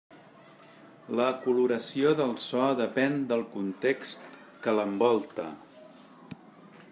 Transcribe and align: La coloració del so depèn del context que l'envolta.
La 1.19 1.27
coloració 1.43 2.13
del 2.21 2.33
so 2.45 2.69
depèn 2.79 3.19
del 3.33 3.45
context 3.57 4.35
que 4.65 4.75
l'envolta. 4.81 5.47